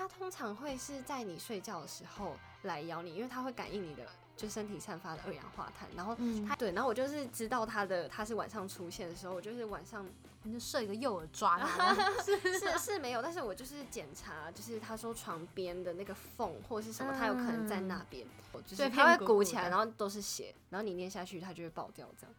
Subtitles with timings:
[0.00, 4.02] 它通常会是在你睡觉的时候来咬你，因为它会感应你的
[4.34, 6.46] 就身体散发的二氧化碳，然后嗯。
[6.46, 10.08] 它对，然后我就是知道它的它是晚上出现的时候，我就是晚上
[10.44, 11.94] 你就设一个诱饵抓它，
[12.24, 18.26] 是是没有，但是我就是检查，就是他说床边的那个缝或者是什么，它有可能在那边，
[18.66, 22.34] 就是对它会鼓起来，然后都是血，然后你捏下去它就会爆掉这样。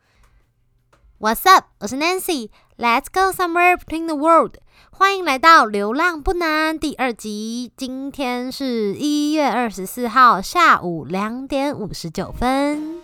[1.22, 1.66] What's up？
[1.80, 4.56] 我是 Nancy，Let's go somewhere between the world。
[4.90, 7.72] 欢迎来到《流浪不难》第二集。
[7.78, 13.04] 今天是一月二十四号下午两点五十九分。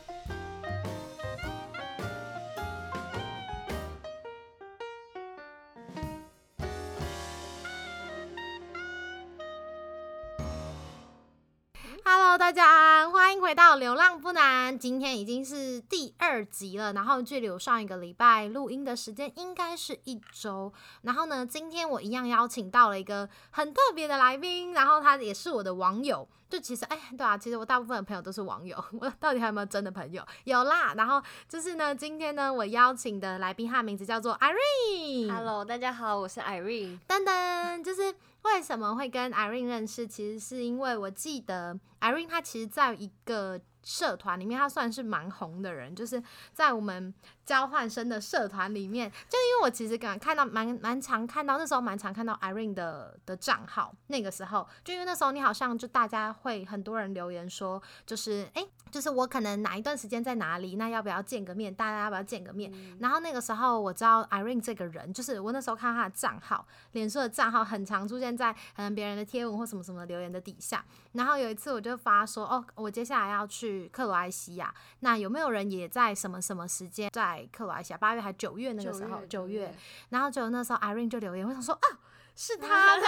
[12.04, 14.74] Hello，大家，迎回到《流浪不难》。
[14.80, 20.74] 今天已经是第二集了，然后距离我上一个礼拜录音的时间应该是一周。
[21.04, 26.28] 然后呢，今天我一样邀请到了一个很特别的来宾，然后他也是我的网友。
[26.50, 30.26] 就其实，哎，对啊，其实我大部分的朋友都是网友，我到底还有没有真的朋友？
[30.46, 30.96] 有啦。
[30.96, 35.32] 然后就是呢，今天呢，我邀请的来宾，他的名字叫做 Irene。
[35.32, 36.98] Hello，大家好，我是 Irene。
[37.08, 40.08] 噔噔，就是为什么会跟 Irene 认识？
[40.08, 47.14] 其实是因为我记得 Irene 她其实在一个社团里面，他算是蛮红的人，就是在我们
[47.48, 61.74] 交换生的社团里面，就因为我其实敢看到蛮蛮常看到，那时候蛮常看到 Irene 的的账号，那个时候就因为那时候你好像就大家会很多人留言说，就是哎、诶就是我可能哪一段时间在哪里，那要不要见个面？
[61.74, 62.70] 大家要不要见个面？
[63.00, 70.84] 然后那个时候我知道 Irene 这个人，就是我那时候看她的账号，脸书的账号很常出现在可能别人的贴文或什么什么留言的底下。
[71.14, 77.98] 然后有一次我就发说，哦，我接下来要去克罗埃西亚，那有没有人也在什么什么时间在克罗埃西亚？
[77.98, 79.74] 八月还九月那个时候，九月。
[80.10, 81.88] 然后就那时候 Irene 就留言，我想说啊，
[82.36, 83.04] 是 他的。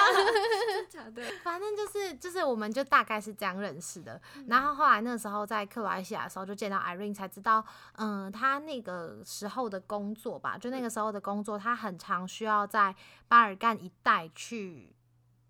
[0.89, 1.23] 假的？
[1.43, 4.19] 反正就是就是，我们就大概是这样认识的。
[4.47, 7.63] 然后后来那时候在克罗埃西亚的时候，就见到 Irene，才知道，
[7.97, 12.95] 嗯，他那个时候的工作吧，就那个时候的工作，他很常需要在
[13.27, 14.95] 巴尔干一带去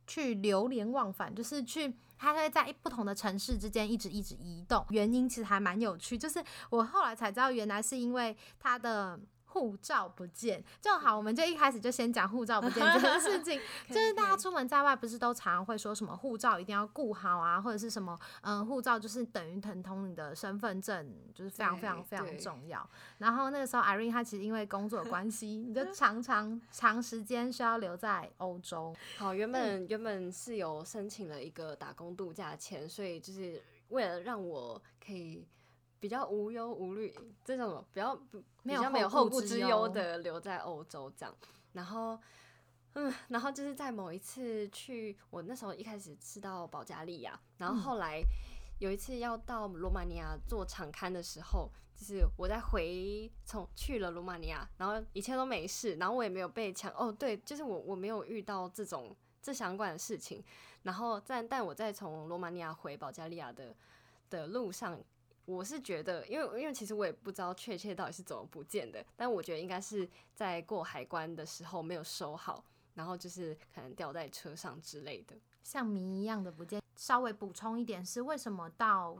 [0.09, 1.93] 去流连忘返，就是去。
[2.21, 9.17] 它会在不同的城市之间一直一直移动，原因其实还蛮有趣，就是我后来才知道，原来是因为它的
[9.49, 10.63] 护照不见。
[10.81, 22.87] 就好，我们就一开始就先讲护照不见这件事情， 就是大家出门在外，不是都常常会说什么护照一定要顾好啊，或者是什么，嗯，护照就是等于等同你的身份证，就是非常非常非常重要。
[23.17, 28.95] 然后那个时候，Irene 她其实因为工作的关系，你就常常长时间需要留在欧洲。
[29.17, 35.45] 好，原本原本是有申请了一个打工度假签，所以就是为了让我可以
[35.99, 38.15] 比较无忧无虑，这种比较
[38.63, 41.35] 没有比较没有后顾之忧忧的留在欧洲这样，
[41.73, 42.19] 然后。
[42.93, 48.19] 嗯，然后就是在某一次去，我那时候一开始是到保加利亚，然后后来
[48.79, 56.91] 有一次要到罗马尼亚做场刊的时候，就是我在回从去了罗马尼亚，然后一切都没事，然后我也没有被抢。
[56.93, 60.43] 哦，对，就是我我没有遇到这种这相关的事情。
[60.81, 63.75] 然后但但我在从罗马尼亚回保加利亚的
[64.31, 64.99] 的路上，
[65.49, 75.35] 我是觉得，因为因为其实我也不知道确切到底是怎么不见的，但我觉得应该是在过海关的时候没有收好，然后就是可能掉在车上之类的。
[75.63, 76.79] 像谜一样的不见。
[76.95, 79.17] 稍微补充一点是，为什么到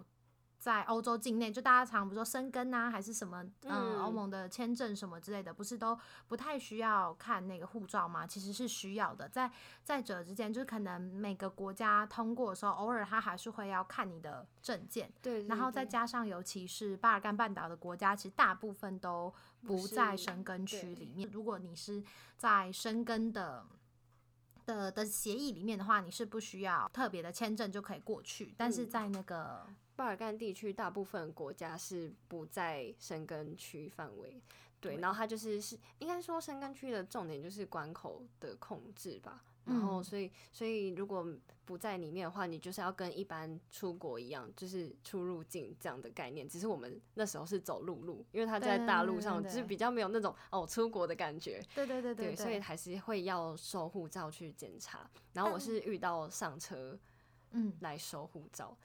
[0.60, 5.98] 在欧洲境内，就大家常比如说生根啊，还是什么，嗯，嗯欧盟的签证什么之类的，不是都
[6.28, 8.28] 不太需要看那个护照吗？
[8.28, 9.30] 其实是需要的。
[9.30, 9.50] 在
[9.86, 19.34] 在者之间，就是可能每个国家通过的时候，偶尔他还是会要看你的证件，对然后再加上，尤其是巴尔干半岛的国家，其实大部分都
[19.66, 21.30] 不在生根区里面。
[21.32, 22.04] 如果你是
[22.36, 23.66] 在生根的
[24.66, 28.54] 的的协议里面的话，你是不需要特别的签证就可以过去。
[28.58, 29.66] 但是嗯在那个
[30.00, 34.42] 巴尔干地区大部分国家是不在申根区范围，
[34.80, 40.04] 对，然后它就是是应该说申根区的重点就是关口的控制吧，然后嗯。
[40.06, 41.28] 所以所以如果
[41.66, 56.98] 不在里面的话，你就是要跟一般出国一样，就是出入境这样的概念，只是我们那时候是走陆路，因为它在大陆上就是比较没有那种哦出国的感觉，对对对对，所以还是会要收护照去检查，然后我是遇到上车。
[57.52, 58.78] 嗯，来收护照，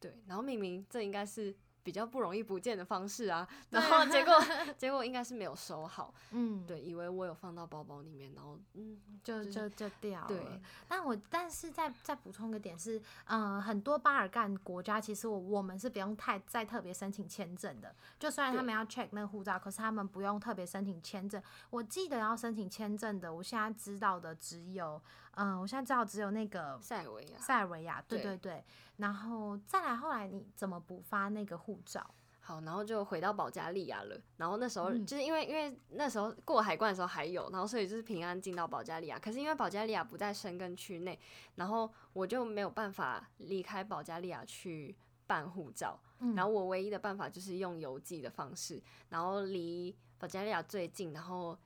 [0.00, 4.34] 对，然后明明这应该是比较不容易不见的方式啊， 然后结果
[4.76, 10.26] 结果应该是没有收好， 嗯，对，以为我有放到包包里面，然后嗯，就就就就掉了。
[10.28, 17.94] 对，但我但是再再补充个点是，嗯、很多巴尔干国家其实我我们是不用太再特别申请签证的。
[18.18, 21.42] 就虽然他们要 check 那个护照，可是他们不用特别申请签证。
[21.70, 25.00] 我记得要申请签证的，我现在知道的只有
[25.40, 27.38] 嗯，我现在知道只有那个塞尔维亚。
[27.38, 28.64] 塞尔维亚，对对对对，
[28.96, 32.04] 然后再来后来你怎么补发那个护照？
[32.40, 34.20] 好，然后就回到保加利亚了。
[34.38, 39.18] 然后那时候嗯就是因为因为那时候过海关的时候还有，然后所以就是平安进到保加利亚。
[39.18, 41.16] 可是因为保加利亚不在申根区内，
[41.54, 44.96] 然后我就没有办法离开保加利亚去
[45.26, 46.00] 办护照。
[46.20, 51.56] 嗯然后我唯一的办法就是用邮寄的方式，然后离保加利亚最近，然后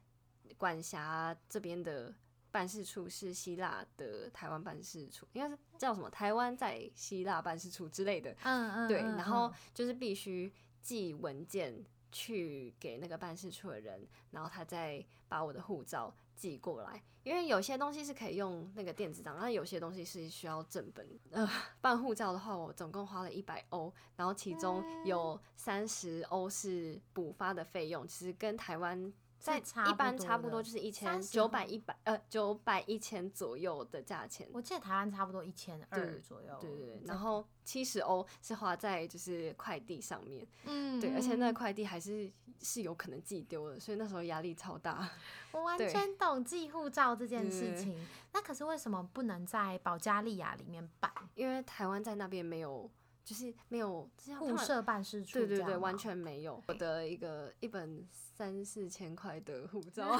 [0.58, 2.12] 管辖这边的
[2.52, 8.30] 办事处是希腊的台湾办事处，应该是叫什么台湾在希腊办事处之类的。
[8.44, 10.52] 嗯嗯，对，嗯然后嗯就是必须
[10.82, 11.82] 寄文件
[12.12, 17.02] 去给那个办事处的人，然后他再把我的护照寄过来。
[17.24, 21.08] 因为有些东西是可以用那个电子档，那有些东西是需要正本。
[21.30, 21.48] 呃，
[21.80, 29.10] 办护照的话，我总共花了一百欧，然后其中嗯有三十欧是补发的费用，其实跟台湾。
[29.42, 42.30] 在差一般差不多就是一千九百一百呃九百一千左右的价钱，我记得台湾差不多一千二左右，对对对，然后七十欧是花在就是快递上面，嗯，对，而且那快递还是
[42.60, 45.10] 是有可能寄丢的，所以那时候压力超大。
[45.50, 48.06] 我完全懂寄护照这件事情。
[48.32, 52.88] 那可是为什么不能在保加利亚里面办因为台湾在那边没有，
[53.24, 54.08] 就是没有
[54.38, 55.38] 互设办事处？
[55.38, 56.62] 对对对，完全没有。
[56.66, 60.18] 我的一个一本三四千块的护照，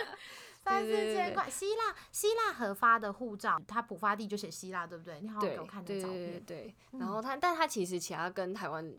[0.64, 1.48] 三四千块。
[1.50, 5.20] 希腊希腊核发的护照，它补发地就写希腊，对不对？
[5.20, 6.16] 你好给我看那照片。
[6.16, 6.74] 对对对。
[6.92, 8.92] 嗯然后它，但它其实其他跟台湾。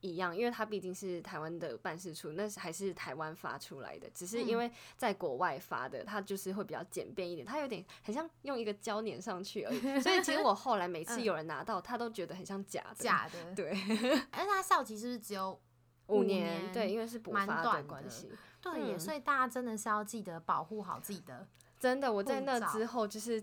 [0.00, 13.04] 一样，因为它毕竟是台湾的办事处，那是还是台湾发出来的，只是因嗯为在国外发的，它就是会比较简便一点，它有点很像用一个胶粘上去而已，所以其实我后来每次嗯有人拿到，他都觉得很像假的。
[13.04, 13.70] 假的，对，
[14.32, 15.60] 而且它效期是不是只有
[16.06, 18.30] 五年年，对，因为是补蛮发的关系。
[18.62, 21.46] 对所以大家真的是要记得保护好自己的。
[21.78, 23.42] 真的，我在那之后就是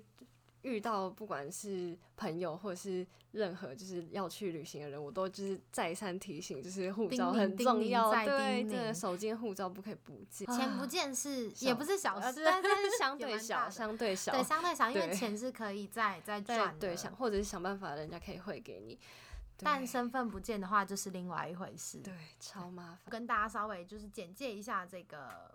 [0.67, 12.67] 遇到不管是朋友或者是任何就是要去旅行的人，我都就是再三提醒，就是护照很重要，再对，叮真的咛手机护照不可以不见，钱不啊见是也不是小呃事，但是
[12.99, 16.79] 相对小，相对小，对，相对小，因为钱是可以再 再对赚的。
[16.79, 18.99] 对想或者是想办法人家可以汇给你，
[19.57, 21.99] 但身份不见的话，就是另外一回事。
[21.99, 22.99] 对超麻烦。
[23.09, 25.51] 跟大家稍微就是简介一下这个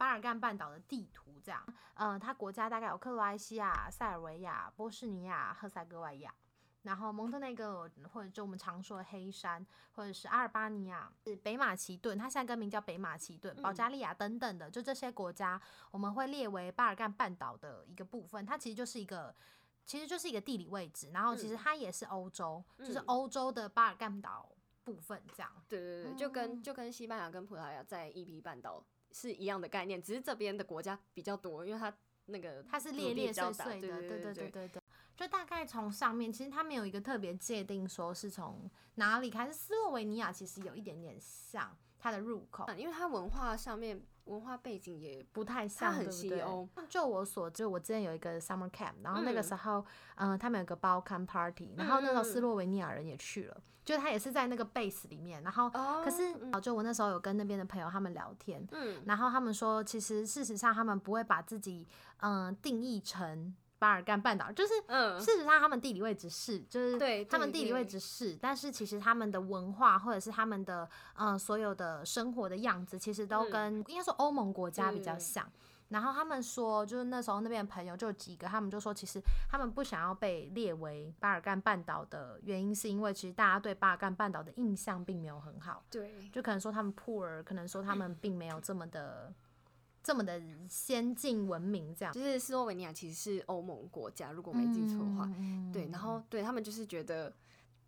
[0.00, 1.62] 巴尔干半岛的地图，这样，
[1.92, 6.34] 呃，它国家大概有克罗埃西亚、塞尔维亚、波士尼亚、赫塞哥维亚。
[6.84, 15.60] 然后蒙特内哥罗或者就我们常说的黑山，或者是阿尔巴尼亚、是北马其顿，它现在更名叫北马其顿、保加利亚等等的，就这些国家，
[15.90, 18.46] 我们会列为巴尔干半岛的一个部分。
[18.46, 19.34] 它其实就是一个，
[19.84, 21.10] 其实就是一个地理位置。
[21.12, 24.50] 然后其实嗯它也是欧洲，就是嗯欧洲的巴尔干岛
[24.82, 25.52] 部分这样。
[25.68, 31.92] 对对对，就跟嗯就跟西班牙跟葡萄牙在伊比半岛是一样的概念，只是这边的国家比较多，因为它
[32.26, 34.82] 那个它是土裂裂碎碎的，对对对对对对对。
[35.16, 39.52] 就大概从上面，其实它没有一个特别界定说是从哪里开始。
[39.52, 46.68] 斯洛维尼亚其实有一点点像它的入口，因为它文化上面文化背景也不太像，西欧。
[46.88, 49.42] 就我所知，我之前有一个 summer camp，然后那个嗯。
[49.42, 49.84] 时候，
[50.14, 56.00] 嗯、他们有个 Balkan party，然后那时候斯洛维尼亚人也去了，就是他也是在那个 base 里面，然后哦。
[56.04, 59.02] 可是嗯就我那时候有跟那边的朋友他们聊天，嗯。
[59.06, 61.86] 然后他们说，其实事实上他们不会把自己
[62.18, 73.50] 嗯、定义成巴尔干半岛，就是嗯，事实上他们地理位置是，就是对他们地理位置是，但是其实他们的文化或者是他们的嗯、呃所有的生活的样子，其实都嗯。
[73.50, 75.20] 跟、应该说欧盟国家比较嗯。
[75.20, 75.50] 像。
[75.88, 79.20] 然后他们说，就是那时候那边的朋友就有几个，他们就说，其实
[79.50, 85.82] 他们不想要被列为巴尔干半岛的原因，是因为其实大家对巴尔干半岛的印象并没有很好。
[85.90, 89.34] 对，就可能说他们 poor，可能说他们并没有这么的
[90.02, 92.12] 这么的先进文明这样。
[92.12, 97.32] 就是斯洛文尼亚其实是欧盟国家，如果没记错的话，嗯对，然后对他们就是觉得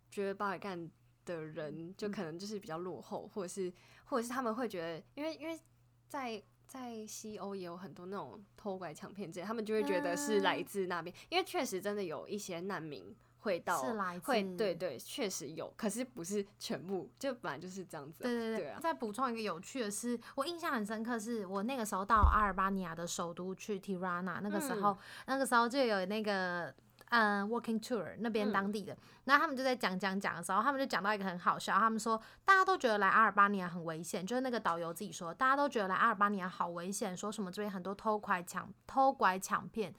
[0.09, 0.89] 觉得巴尔干
[1.25, 3.73] 的人就可能就是比较落后，或者是
[4.05, 5.59] 或者是他们会觉得，因为因为
[6.07, 24.97] 在在西欧也有很多那种偷拐抢骗之类，他们就会觉得是来嗯自那边，因为确实真的有一些难民会到，是来自会对对，确实有，可是不是全部，就本来就是这样子啊、对对对啊再补充一个有趣的是，我印象很深刻，是我那个时候到阿尔巴尼亚的首都去 Tirana，那个时候、
[25.27, 26.73] 那个时候就有那个。
[27.09, 39.93] 嗯 walking tour 那边嗯当地的，然后他们就在讲讲讲的时候，他们就讲到一个很好笑，他们说大家都觉得来阿尔巴尼亚很危险，就是那个导游自己说，大家都觉得来阿尔巴尼亚好危险，说什么这边很多偷拐抢偷拐抢骗，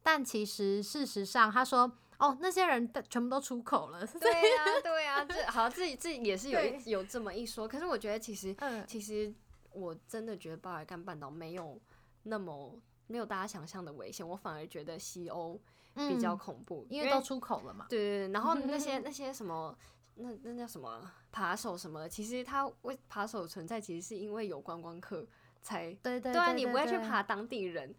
[0.00, 1.90] 但其实事实上他说，
[2.20, 9.32] 哦，那些人的全部都出口了，对呀、 对呀、这好，自己自己也是有一有这么一说，可是我觉得其实嗯，其实
[9.72, 11.80] 我真的觉得巴尔干半岛没有
[12.24, 15.58] 那么没有大家想象的危险，我反而觉得西欧
[15.94, 17.86] 比较嗯恐怖，因为都出口了嘛。
[17.88, 19.76] 对对对，然后那些 那些什么，
[20.16, 25.26] 那那叫什么啊扒手什么的，其实他为扒手存在，其实是因为有观光客
[25.62, 27.94] 才对对对啊，你不会去对爬当地人，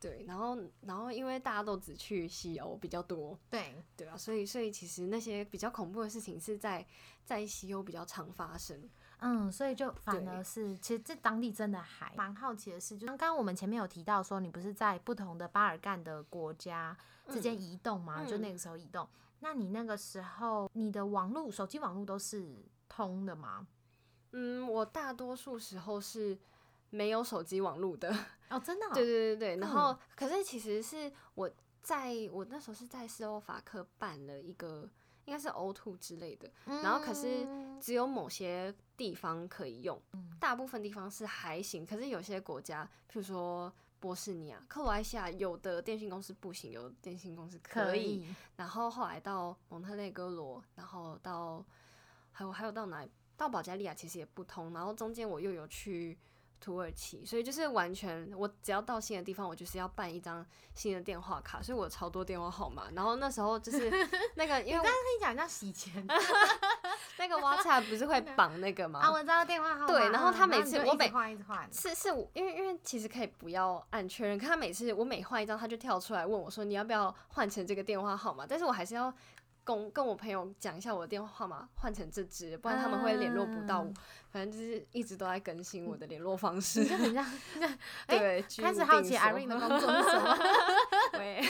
[0.00, 6.86] 对，然后然后因为大家都只去西欧比较多，对，对啊，所以所以其实那些比较恐怖的事情是在
[7.24, 8.88] 在西欧比较常发生，
[9.18, 16.96] 嗯，所以就反而是，其实这当地真的还蛮好奇的是，就刚刚我们前面有提到说，你不是在不同的巴尔干的国家
[17.28, 18.24] 之间移动吗？
[18.24, 19.08] 就那嗯个时候移动，
[19.40, 23.66] 那你那个时候你的网络、手机网络都是通的吗？
[24.32, 26.38] 嗯，我大多数时候是
[26.90, 28.08] 没有手机网络的，
[28.50, 31.50] 哦，真的哦、 对对对对，然嗯后、可是其实是我
[31.82, 34.88] 在我那时候是在斯洛伐克办了一个
[35.24, 40.00] 应该是 O two 之类的，然后可是嗯只有某些地方可以用，
[40.40, 48.20] 大部分地方是还行，可是有些国家，譬如说波士尼亚、克罗埃西亚，有的电信公司不行，有的电信公司可可以。
[48.20, 51.64] 以，然后后来到蒙特内哥罗，然后到
[52.32, 53.10] 还有还有到哪里？
[53.36, 56.18] 到保加利亚其实也不通，然后中间我又有去
[56.60, 62.84] 土耳其，所以就是完全我只要到新的地方，我就是要办一张新的电话卡，所以我有超多电话号码。
[62.94, 63.90] 然后那时候就是
[64.36, 66.04] 那个，因为我跟你讲叫洗钱
[67.18, 69.00] 那个 WhatsApp 不是会绑那个吗？
[69.00, 79.12] 啊，我知道电话号码，对然后他嗯每次我每换一直换，是是我，因为因为其实可以不要按确认，可他每次我每换一张，他就跳出来问我说你要不要换成这个电话号码，但是我还是要
[79.68, 83.86] 跟跟我朋友讲一下我的电话号码换成这支，不然他们会联络不到
[84.30, 86.88] 反正就是一直都在更新我的联络方式你。
[86.88, 87.26] 就很像
[88.06, 90.38] 对，居开始好奇 Irene 的工作是什么。
[91.12, 91.42] 对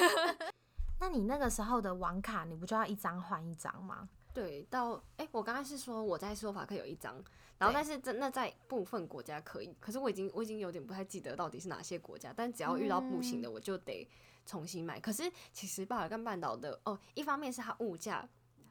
[0.98, 4.08] 那你那个时候的网卡，你不就要一张换一张吗？
[4.34, 7.14] 对，到哎、我刚刚是说我在斯洛伐克有一张，
[7.58, 14.08] 然后但是真那在部分国家可以，可是我已经我已经有点不太记得到底是哪些国家，但只要遇到不行嗯的，我就得
[14.48, 14.98] 重新买。
[14.98, 18.26] 可是其实巴尔干半岛的哦，一方面是它物价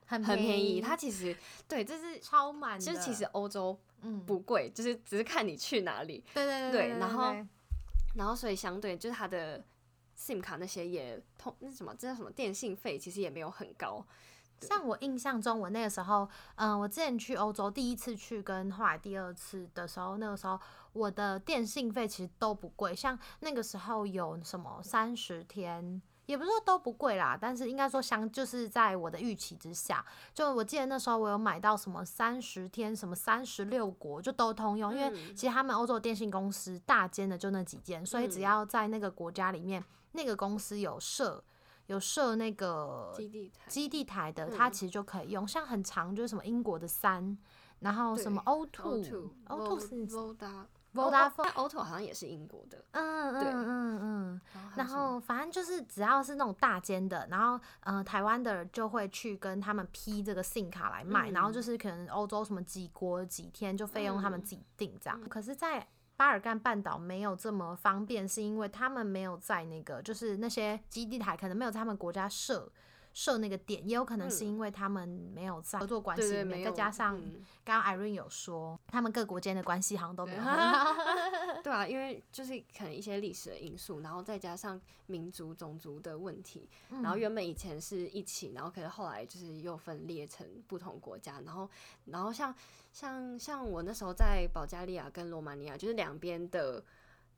[0.08, 1.38] 很很便宜，它其实
[1.70, 2.86] 对，这是超满的。
[2.86, 7.36] 就是其实欧洲嗯，不贵，就是只是看你去哪里，对对对对然后
[8.16, 9.64] 然后所以相对就是它的
[10.16, 20.60] SIM 卡那些也通那什么这叫什么电信费其实也没有很高，对像我印象中，我那个时候，嗯、我之前去欧洲第一次去，跟后来第二次的时候，那个时候
[20.94, 26.02] 我的电信费其实都不贵，像那个时候有什么三十天。
[26.26, 30.06] 也不是说都不贵啦，但是应该说相就是在我的预期之下。
[30.34, 41.42] 就我记得那时候我有买到什么三十天、什么三十六国就都通用，因为嗯其实他们欧洲的电信公司大间的就那几间，所以只嗯要在那个国家里面，那个公司有设
[41.88, 45.48] 有设那个基地台基地台的，它嗯其实就可以用。
[45.48, 47.38] 像很长就是什么英国的三，
[47.80, 54.42] 然后什么对 O two two O two 是 Voda Vodafone，O two 好像也是英国的，嗯嗯对嗯嗯。
[54.76, 65.22] 然然后反正就是只要是那种大间的，然后嗯、呃台湾的人就会去跟他们批这个信卡来卖，然后就嗯是可能欧洲什么几国几天就费用他们嗯自己定这样。
[65.30, 65.86] 可是，在
[66.18, 72.70] 巴尔干半岛没有这么方便，是因为他们没有在那个就是那些基地台可能没有在他们国家设。
[73.18, 80.42] 设那个点，也有可能是因为他们没有在合作关系没有再加上嗯刚刚 Irene 有说，他们各国间的关系好像都没有。
[81.64, 91.68] 对啊，因为就是可能一些历史的因素，然后再加上民族、种族的问题，然后原本以前是一起，然后可是后来就是又分裂成不同国家，然后
[92.06, 92.54] 然后像
[92.94, 96.84] 像像我那时候在保加利亚跟罗马尼亚，就是两边的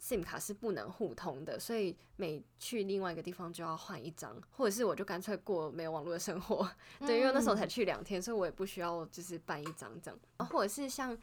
[0.01, 6.69] SIM 卡是不能互通的，所以每去另外一个地方就要换一张，或者是我就干脆过没有网络的生活，
[7.05, 11.17] 对，因为那时候才去两天，所以我也不需要就是办一张这样，或者是像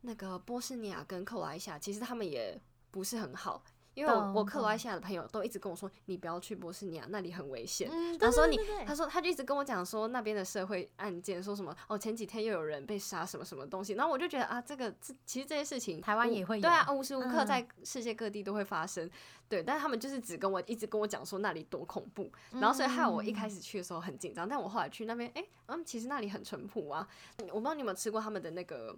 [0.00, 2.58] 那个波斯尼亚跟克罗埃西亚，其实他们也
[2.90, 3.62] 不是很好。
[3.98, 7.90] 因为我我克罗埃西亚的朋友都一直跟我说，你不要去波斯尼亚，那里很危险。
[7.92, 19.10] 嗯，他说你他说他就一直跟我讲说那边的社会案件，说什么哦前几天又有人被杀什么什么东西，然后我就觉得啊这个这其实这些事情台湾也会对啊无时无刻嗯在世界各地都会发生，
[19.48, 27.08] 对，但是他们就是只跟我一直跟我讲说那里多恐怖，然后所以害我一开嗯始去的时候很紧张，但我后来去那边哎、嗯其实那里很淳朴啊，
[27.48, 28.96] 我不知道你有没有吃过他们的那个。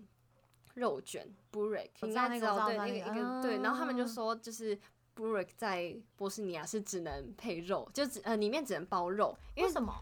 [0.75, 4.79] 肉卷 burek 我知道应该知道道对那个一个个对，然后他们就嗯说就是
[5.17, 9.95] burek 在波斯尼亚是只能配肉，就只呃里面只能包肉，因为为什么？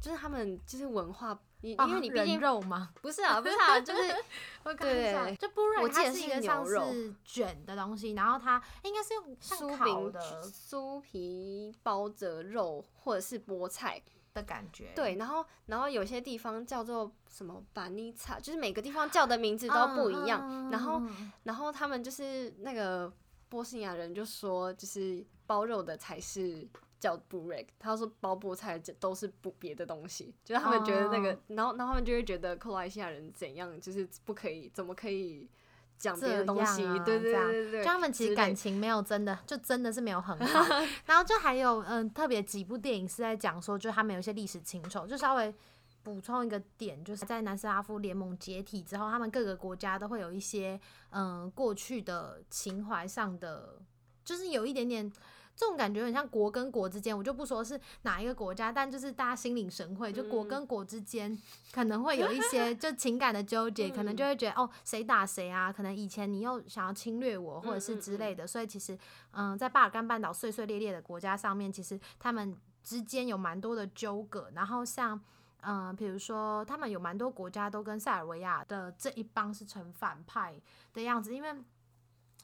[0.00, 2.90] 就是他们就是文化，你哦因为你毕人竟肉吗？
[3.00, 4.02] 不是啊，不是啊，就是
[4.64, 14.02] 我看对一下就不然我记得是它是一个像是卷的东西，然后它应该是用酥烤饼的酥皮包着肉或者是菠菜，
[14.36, 14.92] 的感觉。
[14.94, 21.02] 对，然后然后有些地方叫做什么巴尼茶，就是每个地方叫的名字都不一样，嗯然后
[21.44, 23.10] 然后他们就是那个
[23.48, 26.68] 波西尼亚人就说，就是包肉的才是
[27.00, 35.48] 叫 burek，他说包菠菜这都是不别的东西，就是他们觉得那个，然后然后他们就会觉得克罗埃西亚人怎样，就是不可以，怎么可以
[35.98, 36.84] 讲别的东西？
[36.84, 40.76] 啊对对对对，就他们其实感情没有真的，就真的是没有很好。
[41.06, 45.54] 然后就还有嗯，特别几部电影是在讲说，就他们有一些历史情仇，就稍微
[46.02, 53.80] 补充一个点，就是在南斯拉夫联盟解体之后，他们各个国家都会有一些嗯过去的情怀上的，
[54.24, 55.12] 就是有一点点。
[55.56, 60.48] 这种感觉很像国跟国之间，我就不说是哪一个国家，但就是大家心领神会，就国嗯。
[60.48, 61.36] 跟国之间
[61.72, 68.96] 可能会有一些就情感的纠结，可能就会觉得哦谁打谁啊，可能以前你又想要侵略我或者是之类的，所以其实
[69.32, 75.20] 嗯，在巴尔干半岛碎碎裂裂的国家上面，其实他们之间有蛮多的纠葛，然后像。
[75.68, 80.54] 嗯，比如说，他们有蛮多国家都跟塞尔维亚的这一帮是成反派
[80.92, 81.52] 的样子，因为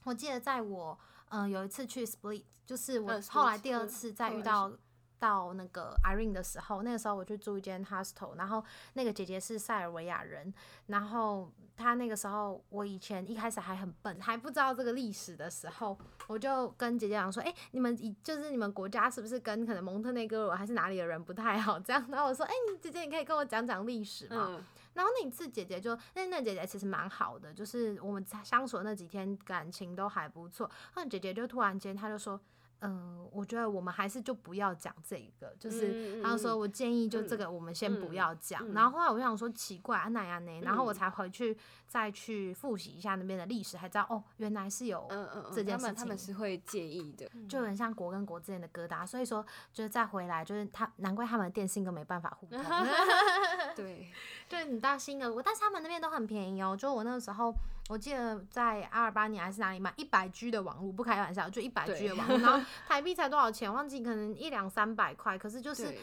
[0.03, 0.99] 我记得在我
[1.33, 4.71] 嗯有一次去 Split，就是我嗯后来第二嗯次再遇到
[5.19, 8.63] 到那个 Irene 的时候，那个时候我去住一间 hostel，然后
[8.93, 10.53] 那个姐姐是塞尔维亚人，
[10.87, 15.97] 然后她那个时候我以前一开始还很笨，还不知道这个历史的时候，
[16.27, 21.79] 我就跟姐姐讲说，哎、你们以就是你们国家是不是跟可能蒙特内哥罗还是哪里的人不太好？
[21.79, 24.49] 这样，然后我说，哎、你姐姐你可以跟我讲讲历史吗？
[24.49, 24.63] 嗯
[24.93, 30.69] 然后那一次姐姐就那那姐姐其实蛮好的，就是我们相处的那几天感情都还不错。
[30.95, 32.39] 那姐姐就突然间她就说，
[32.81, 38.61] 嗯，我觉得我们还是就不要讲这个，就是嗯她就说嗯我建议就这嗯个我们先不嗯要讲。
[38.67, 41.57] 嗯然后后来我就想说奇怪啊那样呢，然后我嗯才回去
[41.93, 45.05] 再去复习一下那边的历史，还知道哦原来是有。
[45.11, 52.59] 嗯嗯嗯，这件事他们他们情是会介意的，就很像国跟国之间的疙瘩，所以说就是再回来，就是他难怪他们的电信都没办法互通。
[53.75, 54.11] 对，
[54.49, 56.75] 对你到新的国，但是他们那边都很便宜哦。
[56.75, 57.53] 就我那个时候，
[57.89, 63.71] 我记得在阿尔巴尼亚还是哪里买一百 G 的网络，不开玩笑，就一百 G 的网络，然后台币才多少钱？
[63.71, 65.99] 忘记可能一两三百块，可是就是对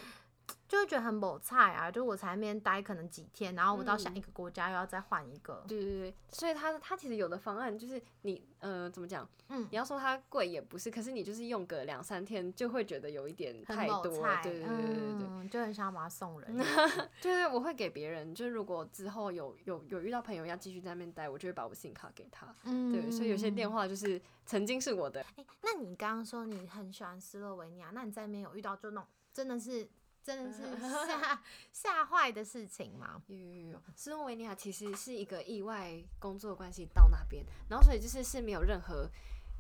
[0.71, 1.91] 就会觉得很某菜啊。
[1.91, 5.65] 就我才那边待可能几天，然后我到下嗯一个国家又要再换一个。
[5.67, 14.03] 对对对，所以它它其实有的方案就是你呃怎么讲，嗯你要说它贵也不是，可是你就是用个两三天就会觉得有一点太多，
[14.43, 16.57] 对对对对对就很想把它送人。
[17.21, 22.55] 就是我会给别人，就是如果之后有有有遇到朋友要继续在那边待，我就会把我 SIM 卡给他。
[22.65, 29.89] 嗯，对，所以有些电话就是曾经是我的，诶那你刚刚说你很喜欢斯洛维尼亚，那你在那边有遇到就那种真的是
[30.23, 30.63] 真的是
[31.07, 33.23] 吓 吓坏的事情吗？
[33.27, 39.09] 有有有，斯洛维尼亚其实是一个意外工作关系到那边，然后所以就是是没有任何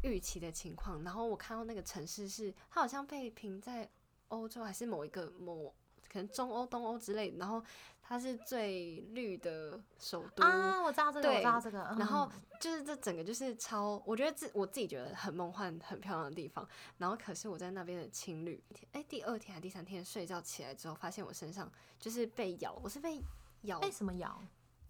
[0.02, 1.02] 预期的情况。
[1.02, 3.88] 然后我看到那个城市是，它好像被评在
[4.28, 5.74] 欧洲还是某一个某
[6.12, 7.62] 可能中欧、东欧之类，然后
[8.10, 10.42] 它是最绿的首都。
[10.42, 11.78] 啊，我知道这个，我知对道这个。
[11.96, 16.68] 然后嗯就是这整个就是超，我觉得自我自己觉得很梦幻、很漂亮的地方。
[16.98, 21.70] 然后可是我在那边的青旅，哎、第二天还第三天睡觉起来之后，发现我身上
[22.00, 23.22] 就是被咬，我是被
[23.62, 24.42] 咬被什么咬？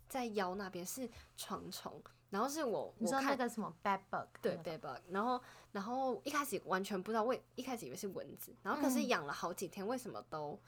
[0.09, 1.07] 在腰那边是
[1.37, 4.27] 床虫，然后是我你说那个什么 bad bug？
[4.41, 5.39] 对 bed bug，然后
[5.73, 10.59] 然后一开始完全不知道，为一开始以为是蚊子，然后可是嗯养了好几天，为什么都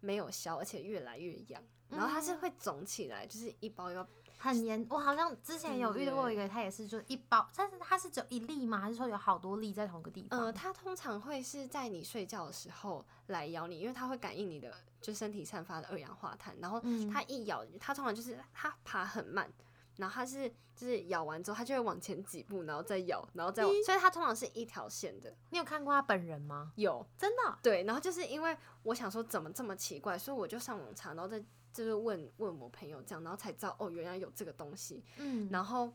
[0.00, 4.06] 没有消，而且越来越痒，然后它是嗯会肿起来，就是一包一包，
[4.38, 4.86] 很严。
[4.88, 8.78] 我好像之前有遇到过一个，它也是就一包，但是它是只有一粒吗？
[8.78, 10.40] 还是说有好多粒在同个地方？
[10.40, 19.50] 呃，它通常会是在你睡觉的时候来咬你，因为它会感应你的就身体散发的二氧化碳，然后嗯它一咬，它通常就是它爬很慢，
[19.96, 25.34] 然后它是就是咬完之后，它就会往前几步，然后再咬，然后再往，所以它通常是一条线的。
[25.50, 26.72] 你有看过它本人吗？
[26.76, 27.58] 有真的？
[27.62, 31.42] 对，然后就是因为我想说怎么这么奇怪，所以我就上网查，然后再
[31.72, 35.02] 就是问问我朋友这样，然后才知道哦，原来有这个东西。
[35.18, 35.92] 嗯，然后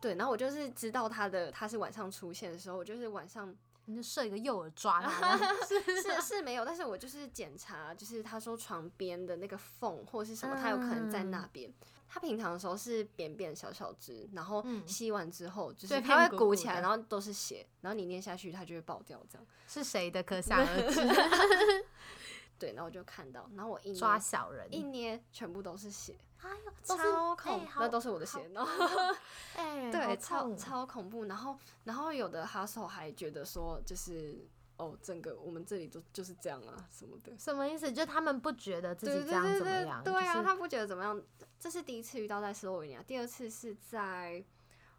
[0.00, 3.54] 对，然后我就是知道他的他是晚上出现的时候，我就是晚上
[3.86, 5.36] 你就设一个诱饵抓它。
[5.66, 11.72] 是是没有，但是我就是检查，就是他说床边的那个缝或是什么，他有可能在那嗯边。
[12.10, 19.46] 它平常的时候是扁扁小小只，然后嗯吸完之后就是对它会鼓起来，的然后都是血，然后你捏下去它就会爆掉这样。
[19.66, 20.22] 是谁的？
[20.24, 21.00] 可想而知。
[22.58, 24.66] 对，然后我就看到，然后我一捏抓小人。
[24.72, 28.70] 一捏全部都是血，哎呦，都是超恐，那都是我的血，然后
[29.56, 31.24] 哎，好对，超超恐怖。
[31.24, 37.36] 然后然后有的哈手还觉得说，就是哦，整个我们这里都就是这样啊什么的。
[37.38, 37.92] 什么意思？
[37.92, 40.02] 就他们不觉得自己这样怎么样？
[40.04, 41.20] 对啊，就是他不觉得怎么样。
[41.58, 44.44] 这是第一次遇到在斯洛文尼亚，第二次是在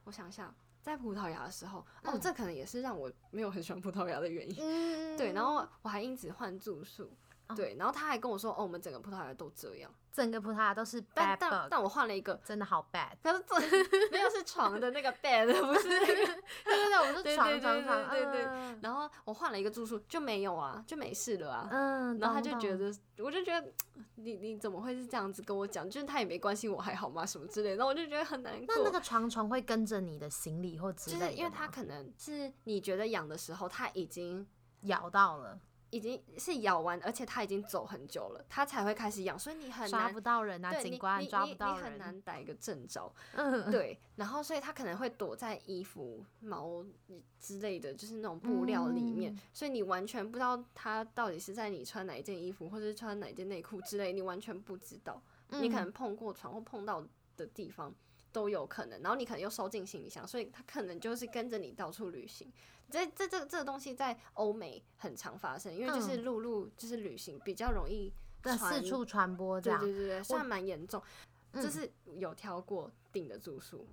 [0.04, 1.80] 我想一下，在葡萄牙的时候。
[1.80, 4.58] 哦，嗯这可能也是让我没有很喜欢葡萄牙的原因。
[4.60, 7.10] 嗯，对，然后我还因此换住宿，
[7.56, 13.10] 对，然后他还跟我说，哦，我们整个葡萄牙都这样，整个葡萄牙都是 bad 但 bug，但我换了一个，真的好 bad。
[13.24, 16.42] 可是这没有是床的那个 bed，不是那个。
[16.64, 21.68] 对对对，我是床对对对床床，对对嗯然后我换了一个住宿就没有啊，就没事了啊。
[21.72, 23.68] 嗯，然后他就觉得，我就觉得
[24.16, 25.90] 你你怎么会是这样子跟我讲？
[25.90, 27.26] 就是他也没关心我还好吗？
[27.26, 28.76] 什么之类的，然后我就觉得很难过。
[28.76, 34.46] 那那个床床会跟着你的行李或之类的就是因为他可能是你觉得痒的时候，他已经
[34.82, 35.60] 咬到了，
[35.91, 41.99] 已经是咬完，而且它已经走很久了，它才会开始痒，所以你很难抓不到人啊，警官抓不到你很。
[41.99, 43.13] 难逮一个正着。
[43.34, 46.84] 嗯，对，然后所以它可能会躲在衣服、毛
[47.38, 55.21] 之类的，就是那种布料里面，嗯所以你完全不知道它到底是在你穿哪一件衣服，或者是穿哪一件内裤之类，你完全不知道。
[55.49, 57.93] 你可嗯能碰过床或碰到的地方
[58.32, 62.52] 都有可能，然后你可能又收进行李箱，所以他可能就是跟着你到处旅行。
[62.89, 68.12] 这这这这个东西在欧美很常发生，因为就是嗯陆路就是旅行比较容易
[68.58, 71.02] 四处传播这样，对对对对，算蛮严重。
[71.02, 73.88] 嗯就是有挑过订的住宿，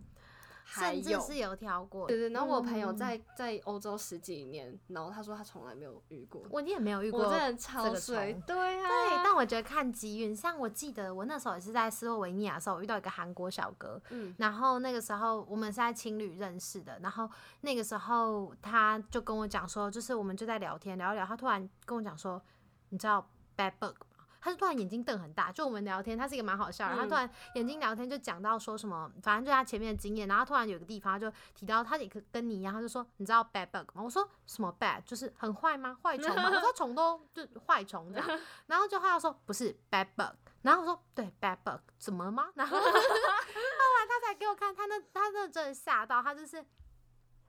[0.69, 2.09] 还甚至有是有挑过。
[2.09, 22.43] 对对，然后我朋友嗯在在欧洲十几年，然后他说他从来没有遇过，我也没有遇过我真的超个衰，虫对对，啊，但我觉得看机运，像我记得我那时候也是在斯洛维尼亚的时候，我遇到一个韩国小哥，嗯然后那个时候我们是在青旅认识的，然后那个时候他就跟我讲说，就是我们就在聊天聊一聊，他突然跟我讲说，
[22.89, 24.16] 你知道 bad bug 吗？
[24.47, 34.03] 他就突然眼睛瞪很大，就我们聊天，他是一个蛮好笑的，他嗯突然眼睛聊天就讲到说什么，反正就他前面的经验，然后突然有个地方他就提到他也跟跟你一样，他就说你知道 bad bug 吗？
[34.05, 35.99] 我说什么 bad 就是很坏吗？
[36.01, 36.45] 坏虫吗？
[36.55, 42.49] 我说虫都就坏虫这样， 然后就他就说不是 bad bug，然后我说对 bad bug 怎么了吗？
[42.55, 46.65] 然后 后来他才给我看，他那他那真的吓到，他就是。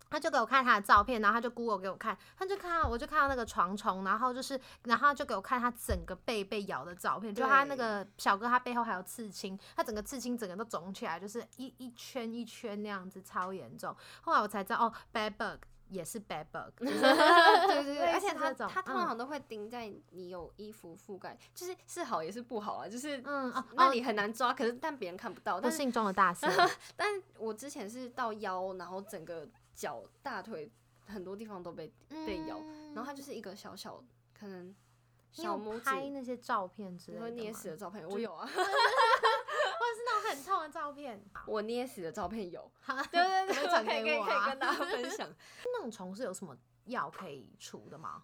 [0.10, 13.96] 他就给我看他的照片，然后他就 Google 给我看，他就看到我就看到那个床虫，然后就是，然后就给我看他整个背被咬的照片，就他那个小哥他背后还有刺青，他整个刺青整个都肿起来，就是一一圈一圈那样子，超严重。
[14.22, 17.00] 后来我才知道，哦，bad bug 也是 bad bug，就是
[17.68, 26.50] 对对对，而且他他通嗯常都会盯在你有衣服覆盖，就是是好也是不好啊，就是嗯哦哦那你很难抓，可是但别人看不到，不但是幸中的大幸。
[26.98, 30.72] 但我之前是到腰，然后整个脚、大腿
[31.06, 32.58] 很多地方都被被咬，
[32.94, 34.76] 然后它就是一个小小可能
[35.32, 42.96] 小拇指，拍那些照片之类的捏死的照片，我有啊， 或者是那种很痛的照片， 我捏死的照片有，好。
[43.12, 45.32] 对对对，可以可以可以跟大家分享。
[45.66, 48.24] 那种虫是有什么药可以除的吗？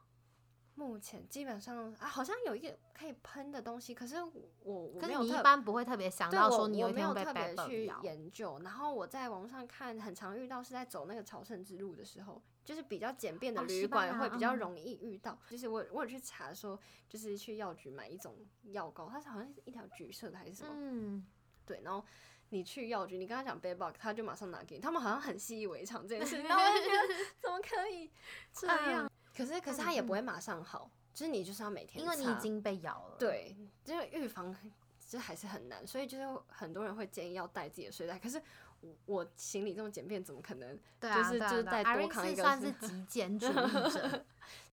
[0.76, 4.32] 目前基本上啊，好像有一个可以喷的东西，可是我
[4.64, 7.92] 我可是你一般不会特别想到说你有我没有一天会被特别 bad bug 去。
[8.02, 15.38] 研究，然后我在网上看，很常遇到是在走那个朝圣之路的时候，就是比较简便的哦旅馆会比较嗯容易遇到。
[15.50, 21.26] 就是我我有去查说，就是去药局买一种药膏，它是好像是一条橘色的还是什么，嗯，
[21.66, 22.06] 对，然后。
[22.50, 24.82] 你去药局，你跟他讲 bed bug，他就马上拿给你。
[24.82, 28.12] 他们好像很习以为常这件事，然后我就觉得 怎么可以
[28.54, 29.10] 这样？
[29.36, 34.56] 可是可是它也不会马上好，就是你就是要每天因为你已擦经被咬了。，对，就是预防，
[35.08, 38.18] 就还是很难，所以就是很多人会建议要带自己的睡袋。
[38.18, 38.42] 可是
[38.84, 40.78] 我我行李这么简便，怎么可能？
[41.00, 43.50] 对啊，就是就是再对啊对啊多 Irene 扛一个是是算是极简主义
[43.92, 44.26] 者。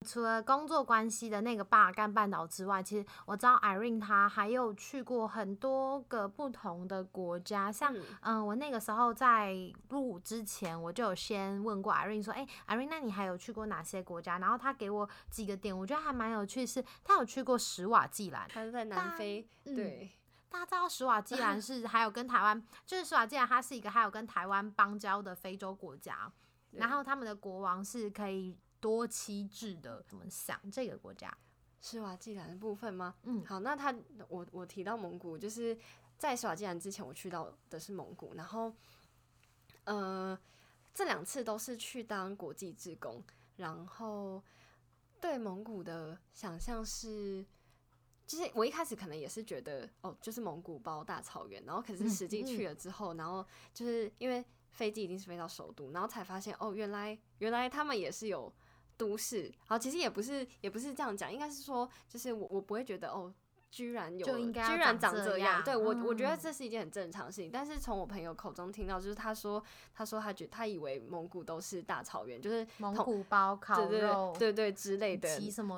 [0.05, 9.55] 除了工作关系的那个巴尔干半岛之外，其实我知道 Irene 她还有去过很多个不同的国家，像嗯嗯，我那个时候在
[9.89, 14.39] 入伍之前，我就有先问过 Irene 说，哎、i r e n e 那你还有去过哪些国家？
[14.39, 18.49] 然后她给我几个点，我觉得还蛮有趣是，她有去过史瓦济兰。
[18.49, 20.11] 他是在南非，嗯对，
[20.51, 26.31] 大家知道史瓦济兰 是还有跟台湾，就是史瓦济兰它是一个还有跟台湾邦交的非洲国家，
[26.73, 30.03] 然后他们的国王是可以多妻制的。
[30.03, 31.33] 怎么想这个国家？
[31.81, 33.15] 施瓦季兰的部分吗？
[33.23, 33.95] 嗯好，那他
[34.29, 35.79] 我我提到蒙古，就是
[36.19, 38.75] 在施瓦季兰之前，我去到的是蒙古，然后
[39.85, 40.39] 呃
[40.93, 43.23] 这两次都是去当国际志工，
[43.57, 44.43] 然后
[45.21, 47.47] 对蒙古的想象是。
[48.31, 58.53] 就是我一开始可能也是觉得哦，就是蒙古包大草原，然后可是实际嗯去了之后，然后就是因为飞机已经是飞到首都，然后才发现哦，原来原来他们也是有
[58.97, 63.35] 都市，好，其实也不是也不是这样讲，应该是说，就是我我不会觉得哦，
[63.71, 69.63] 居然有就应该居然长这样，对我我觉得嗯这是一件很正常的事情，但是从我朋友口中听到，就是他说
[69.95, 75.29] 他说他觉他以为蒙古都是大草原，就是蒙古包、烤对对肉、对对对之类的，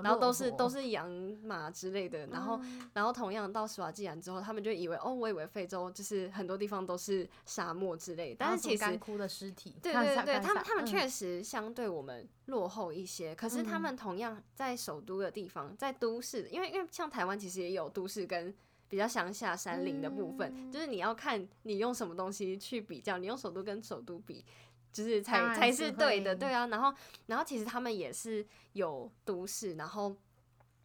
[0.03, 1.09] 然后都是都是羊
[1.43, 13.35] 马之类的，然后嗯然后同样到斯瓦季兰之后，他们就以为哦，我以为非洲就是很多地方都是沙漠之类，然后什么但是其实干枯的尸体，对对对，他们他们嗯确实相对我们落后一些。
[13.35, 18.55] 可是他们同样在首都的地方，在都市，因为因为像台湾其实也有都市跟
[18.89, 24.45] 比较乡下山林的部分，就是你要看你用什么东西去比较，你用首都跟首都比。
[24.93, 30.15] 就是才才是对的，对啊，然后然后其实他们也是有都市，然后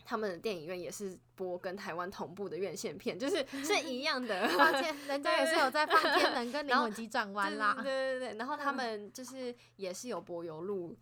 [0.06, 4.48] 他们的电影院也是播跟台湾同步的院线片，就是是一样的。
[4.58, 7.74] 抱歉，人家也是有在放《天能》跟 《灵魂急转弯》啦。
[7.84, 10.96] 对对对，然后他们就是也是有柏油路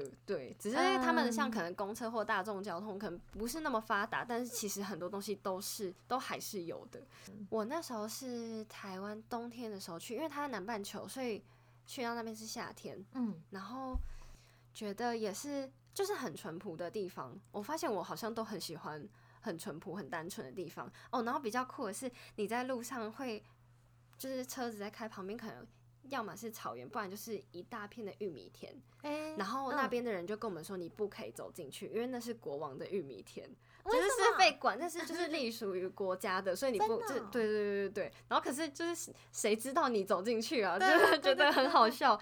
[0.00, 7.00] 的，对，只是他们像可能公车或大众交通可能不是那么发达，但是其实很多东西都是都还是有的。
[7.48, 11.42] 我那时候是台湾冬天的时候去，因为它在南半球，所以。
[11.86, 13.94] 去到那边是夏天，嗯，然后
[14.72, 17.38] 觉得也是就是很淳朴的地方。
[17.52, 19.06] 我发现我好像都很喜欢
[19.42, 21.22] 很淳朴、很单纯的地方哦。
[21.24, 23.44] 然后比较酷的是，你在路上会
[24.16, 25.66] 就是车子在开，旁边可能
[26.08, 28.74] 要么是草原，不然就是一大片的玉米田。
[29.36, 33.48] 然后那边的人就跟我们说，你不可以走进去，因为那是国王的玉米田。
[33.86, 38.12] 就是是被管，但是就是隶属于国家的，所以你不就对对对对对。
[38.26, 40.78] 然后可是就是谁知道你走进去啊？
[40.78, 42.18] 就是觉得很好笑，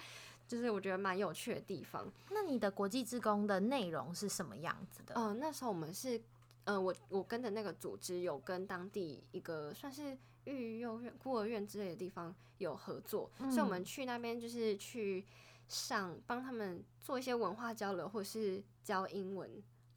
[0.49, 2.11] 就是我觉得蛮有趣的地方。
[2.31, 5.15] 那你的国际职工的内容是什么样子的？
[5.17, 6.21] 嗯，那时候我们是，
[6.65, 15.25] 嗯，我我跟的那个组织有跟当地一个算是育幼院、孤儿院之类的地方有合作，所以我们去那边就是去
[15.69, 19.51] 上帮他们做一些文化交流，或者是教英文。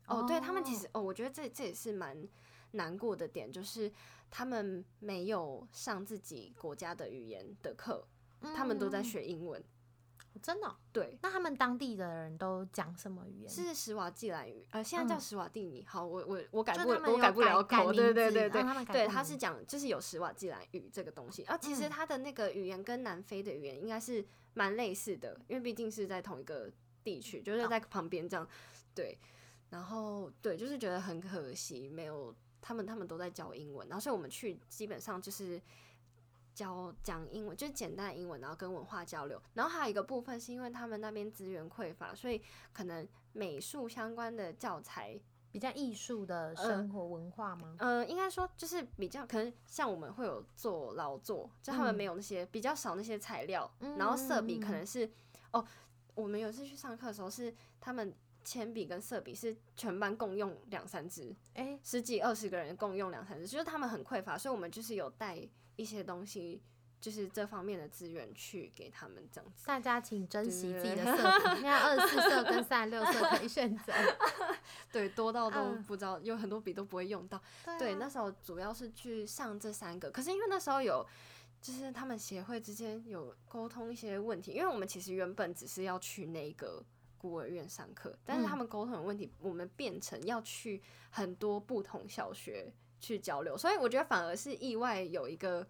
[0.08, 2.28] 哦，对他们其实哦，我觉得这这也是蛮
[2.72, 3.92] 难过的点，就是
[4.30, 8.08] 他们没有上自己国家的语言的课，
[8.56, 9.64] 他们都在学英文。
[10.42, 10.76] 真的？
[10.92, 11.18] 对。
[11.22, 13.50] 那他们当地的人都讲什么语言？
[13.50, 15.86] 是史瓦济兰语，呃，现在叫史瓦蒂尼。
[15.88, 26.72] 好，我我我改不我改不了口，对对对对对，他是讲就是有史瓦济兰语这个东西，啊，其实他的那个语言跟南非的语言应该是蛮类似的，因为毕竟是在同一个
[27.04, 28.48] 地区，就是在旁边这样，
[28.94, 29.18] 对。
[29.72, 35.60] 然后对，就是觉得很可惜，没有他们，他们都在教英文，然后所以我们去基本上就是
[36.56, 39.40] 教讲英文，就是简单的英文，然后跟文化交流。
[39.54, 42.42] 然后还有一个部分是因为他们那边资源匮乏，所以
[42.72, 45.20] 可能美术相关的教材
[45.52, 47.76] 比较艺术的生活文化吗？
[47.78, 55.12] 呃，应该说就是比较可能像我们会有做劳作，就他们没有那些比较少那些材料，然后色笔可能是
[55.52, 55.64] 哦，
[56.16, 58.16] 我们有次去上课的时候是他们。
[58.48, 65.36] 铅笔跟色笔是全班共用两三支，哎，十几二十个人共用两三支，就是他们很匮乏，所以我们就是有带
[65.76, 66.62] 一些东西，
[67.00, 69.66] 就是这方面的资源去给他们这样子。
[69.66, 73.94] 大家请珍惜自己的色笔，现在二十四色跟三十六色可以选择。
[74.92, 77.42] 对，多到都不知道，有很多笔都不会用到。
[77.78, 81.06] 对，那时候主要是去上这三个，可是因为那时候有，
[81.62, 86.84] 就是他们协会之间有沟通一些问题，因为我们其实原本只是要去那个。
[87.18, 92.72] 孤儿院上课，但是他们沟通的问题，我们变成要去很多不同小学
[93.06, 95.66] 去交流，所以我觉得反而是意外有一个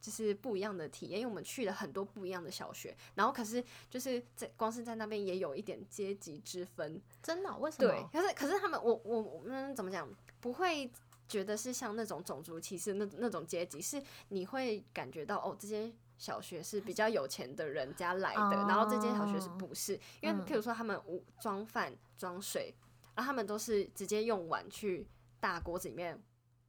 [0.00, 7.54] 就是不一样的体验，因为我们去了很多不一样的小学，然后可是就是在光是在那边也有一点阶级之分，真的？
[7.58, 7.90] 为什么？
[7.90, 10.08] 对，可是可是他们，我我我们怎么讲？
[10.40, 10.90] 不会
[11.28, 15.92] 觉得是像那种种族歧视那那种阶级，是你会感觉到哦，这间。
[16.20, 19.98] 小学是比较有钱的人家来的，然后这间小学是不是？
[20.20, 21.00] 因为譬如说他们
[21.40, 22.74] 装饭装水，
[23.14, 25.06] 然后，他们都是直接用碗去
[25.40, 26.20] 大锅子里面捞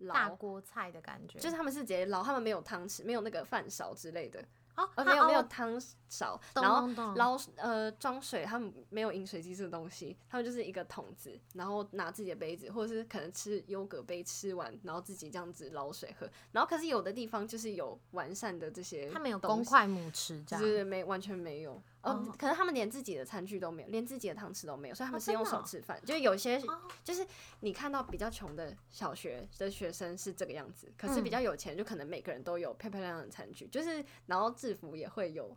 [0.10, 4.44] 大锅菜的感觉，就是他们是直接捞，他们没有汤匙，没有那个饭勺之类的。
[4.76, 5.80] 哦，没有没有汤
[6.12, 16.30] 勺，然后捞呃装水，他们没有饮水机这个东西，他们就是一个桶子，然后拿自己的杯子，或者是可能吃优格杯吃完，然后自己这样子捞水喝。
[16.52, 21.82] 然后可是有的地方就是有完善的这些，他们有公筷母匙这样，是没完全没有。
[22.02, 26.02] 哦，可能他们连自己的餐具都没有，连自己的汤匙都没有，所以他们是用手吃饭。
[26.04, 26.60] 就有些，
[27.04, 27.24] 就是
[27.60, 35.56] 你看到比较穷的小学的学生是这个样子，可是比较有钱，就可能每个人都有漂漂亮亮的餐具，就是然后制服也会有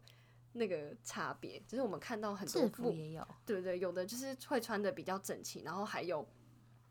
[0.54, 1.62] 那个差别。
[1.68, 6.26] 就是我们看到很多制服也有，对对，有的就是会穿的比较整齐，然后还有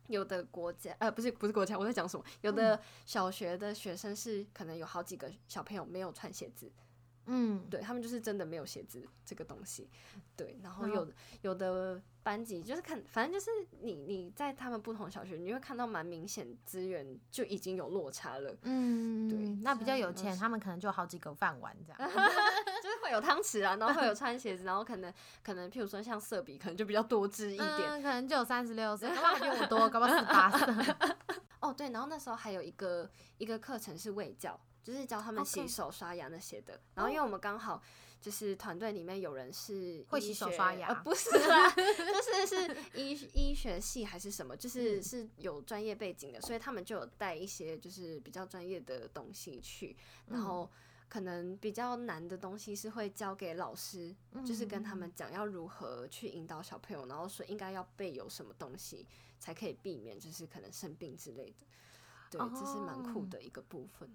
[0.08, 2.23] 有的国家，呃，不是不是国家，我在讲什么？
[2.41, 6.71] 有的小学的学生是可能有好几个小朋友没有穿鞋子。
[7.26, 9.90] 嗯，对他们就是真的没有鞋子这个东西，
[10.36, 11.08] 对，然后有
[11.42, 18.56] 有的班级就是看，反正就是你你在他们不同小学，你会看到蛮明显资源就已经有落差了。
[18.64, 22.00] 嗯，对，那比较有钱，他们可能就好几个饭碗这样，
[22.82, 30.96] 就是会有汤匙啊，然后会有穿鞋子，然后可能可能譬如说像色笔，可能就比较多支一点，可能就有三十六色， 搞不好比我多，搞不好十八色。
[31.62, 34.60] 哦，对，然后那时候还有一个一个课程是卫教。
[34.84, 36.80] 就是教他们洗手、刷牙那些的。
[36.96, 37.82] 然后因为我们刚好
[38.22, 49.96] 就是团队里面有人是会洗手刷牙呃，不是啦， 就是 是医医学系还是什么，就是嗯是有专业背景的，所以他们就有带一些就是比较专业的东西去，
[50.28, 50.69] 然嗯后。
[51.10, 59.06] 可能比较难的东西是会交给老师，就是跟他们讲要如何去引导小朋友，然后说应该要备有什么东西
[59.39, 61.67] 才可以避免就是可能生病之类的。
[62.32, 64.10] 对，这是蛮酷哦的一个部分。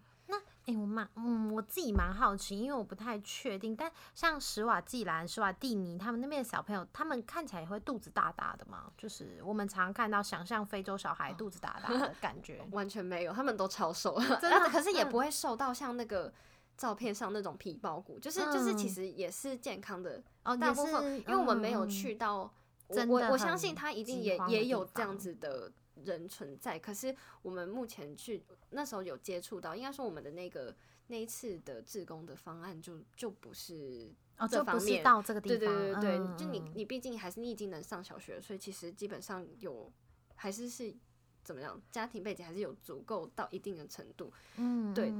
[0.69, 3.75] 哎、我蛮嗯，我自己蛮好奇，因为我不太确定。
[3.75, 8.93] 但像史瓦济兰、史瓦蒂尼他们那边的小朋友，他们看起来也会肚子大大的嘛？
[8.97, 12.61] 就是我们常看到想象非洲小孩肚子大大的感觉。
[12.73, 16.31] 完全没有，他们都超瘦，真的可是也嗯不会瘦到像那个
[16.77, 22.53] 照片上那种皮包骨，就是就是其嗯实也是健康的哦，大部分，因为我们没有嗯去到，
[22.89, 25.73] 我我我相信他一定也也有这样子的
[26.05, 30.75] 人存在，可是我们目前去那时候有接触到，应该说我们的那个
[31.09, 39.93] 那一次的自工的方案就就不是哦，这就不是方面到这个地对方，对对对，嗯就你嗯你毕竟还是你已经能上小学，所以其实基本上有
[40.35, 40.95] 还是是
[41.43, 44.33] 怎么样，家庭背景还是有足够到一定的程度。
[44.57, 45.13] 嗯，对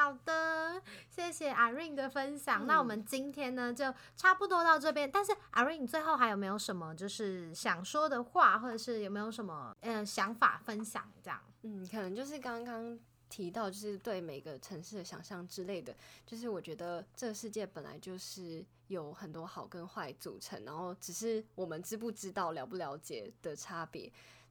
[0.00, 2.66] 好的，谢谢 Irene 的分享。
[2.66, 5.10] 那我嗯们今天呢就差不多到这边。
[5.10, 11.06] 但是 Irene 最后还有没有什么就是想说的话，或者是有没有什么呃想法分享？
[11.22, 24.10] 这样，嗯，可能就是刚刚提到，就是对每个城市的想象之类的，就是我觉得这个世界本来就是有很多好跟坏组成，然后只是我们知不知道、了不了解的差别。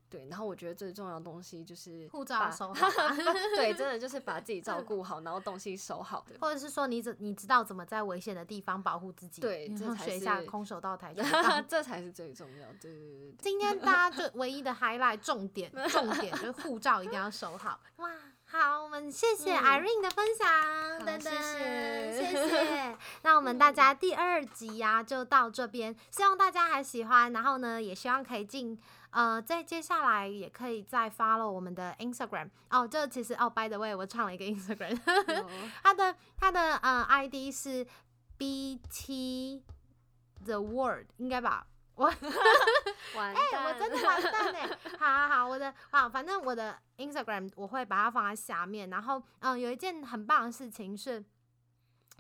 [0.10, 3.13] 对，然后我觉得最重要的东西就是护照把收好 吧
[3.56, 6.26] 对，真的就是把自己照顾好， 然后东西收好。
[6.41, 9.41] 或者是说你怎你知道怎么在危险的地方保护自己？
[9.41, 11.62] 对然这才后学一下是空手道、台拳道。
[11.67, 12.67] 这才是最重要。
[12.82, 17.80] 对对对对今天大家就唯一的 highlight 重点重点就是护照一定要收好。
[17.98, 18.10] 哇，
[18.51, 20.47] 好，我们谢谢嗯 Irene 的分享，
[20.99, 22.97] 好等等，谢谢谢谢。
[23.21, 28.79] 那我们大家第二集呀、就到这边，希望大家还喜欢，然后呢，也希望可以进。
[29.12, 34.91] 呃，在接下来也可以再 follow 我们的 Instagram 哦，这其实哦，by the way，我创了一个 Instagram，
[35.35, 35.49] 有
[35.83, 37.85] 它的它的呃 ID 是
[38.38, 39.63] BT
[40.45, 41.65] the world，应该吧？
[41.99, 42.05] 我
[43.15, 44.69] 完哎、蛋，我真的完蛋哎！
[44.97, 48.89] 好好好，我的好，反正我的 Instagram 我会把它放在下面。
[48.89, 51.23] 然后，嗯，有一件很棒的事情是。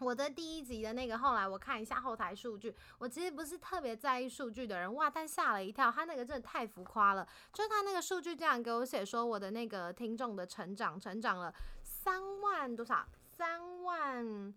[0.01, 13.05] 我的第一集的那个，后来我看一下后台数据，我其实不是特别在意数据的人，哇，但吓了一跳，他那个真的太浮夸了，就是他那个数据这样给我写说，我的那个听众的成长成长了三万多少？
[13.29, 14.53] 三万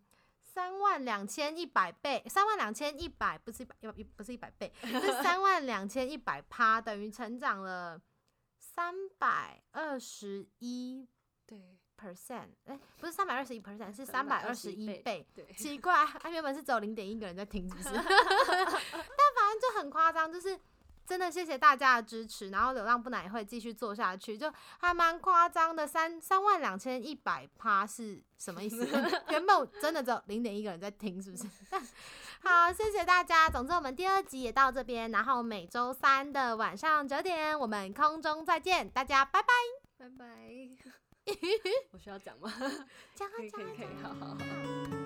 [0.54, 7.98] 三万两千一百倍，三万两千一百不是一百一不是一百倍，是 三万两千一百趴，等于成长了
[8.58, 11.08] 三百二十一
[11.46, 15.26] 对 percent，哎，不是三百二十一 percent，是三百二十一321倍。
[15.34, 17.88] 对，奇怪，他原本是只有零点一个人在听，是不是？
[17.94, 20.58] 但反正就很夸张，就是
[21.06, 28.86] 真的谢谢大家的支持，然后流浪不奶也会继续做下去，就还蛮夸张的，三三万两千一百趴是什么意思？
[29.30, 31.44] 原本真的只有零点一个人在听，是不是？
[32.44, 33.48] 好，谢谢大家。
[33.48, 39.48] 总之，我们第二集也到这边，然后每周三的晚上九点，我们空中再见，大家拜拜。
[39.98, 40.26] 拜拜。
[41.92, 42.52] 我需要讲吗？
[43.14, 45.01] 讲啊可以可以可以，讲啊讲啊好好好。